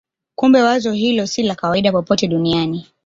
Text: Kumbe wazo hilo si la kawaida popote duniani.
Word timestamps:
Kumbe 0.35 0.61
wazo 0.61 0.91
hilo 0.91 1.27
si 1.27 1.43
la 1.43 1.55
kawaida 1.55 1.91
popote 1.91 2.27
duniani. 2.27 2.87